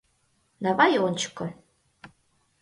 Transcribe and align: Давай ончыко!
Давай 0.65 0.91
ончыко! 1.07 1.47